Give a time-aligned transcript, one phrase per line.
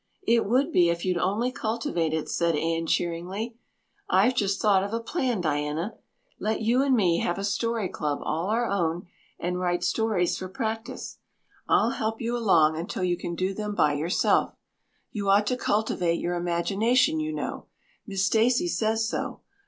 [0.25, 3.59] "It would be if you'd only cultivate it," said Anne cheeringly.
[4.09, 5.93] "I've just thought of a plan, Diana.
[6.39, 9.05] Let you and me have a story club all our own
[9.37, 11.19] and write stories for practice.
[11.69, 14.55] I'll help you along until you can do them by yourself.
[15.11, 17.67] You ought to cultivate your imagination, you know.
[18.07, 19.41] Miss Stacy says so.